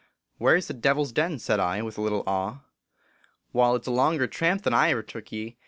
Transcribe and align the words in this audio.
Where 0.39 0.55
is 0.55 0.67
the 0.67 0.73
Devil 0.73 1.03
s 1.03 1.11
Den," 1.11 1.37
said 1.37 1.59
I, 1.59 1.83
with 1.83 1.95
a 1.95 2.01
little 2.01 2.23
awe." 2.25 2.61
Wai, 3.53 3.75
it 3.75 3.81
s 3.83 3.87
a 3.87 3.91
longer 3.91 4.25
tramp 4.25 4.63
than 4.63 4.73
I 4.73 4.87
ve 4.87 4.91
ever 4.93 5.03
took 5.03 5.31
ye. 5.31 5.57